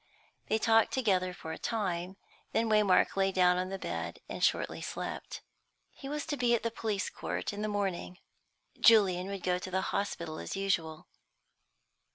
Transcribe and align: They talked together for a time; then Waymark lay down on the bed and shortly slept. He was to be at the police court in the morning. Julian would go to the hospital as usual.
They 0.47 0.57
talked 0.57 0.91
together 0.93 1.31
for 1.31 1.51
a 1.51 1.59
time; 1.59 2.17
then 2.53 2.69
Waymark 2.69 3.15
lay 3.15 3.31
down 3.31 3.57
on 3.57 3.69
the 3.69 3.77
bed 3.77 4.17
and 4.27 4.43
shortly 4.43 4.81
slept. 4.81 5.41
He 5.91 6.09
was 6.09 6.25
to 6.25 6.37
be 6.37 6.55
at 6.55 6.63
the 6.63 6.71
police 6.71 7.07
court 7.07 7.53
in 7.53 7.61
the 7.61 7.67
morning. 7.67 8.17
Julian 8.79 9.27
would 9.27 9.43
go 9.43 9.59
to 9.59 9.69
the 9.69 9.81
hospital 9.93 10.39
as 10.39 10.55
usual. 10.55 11.05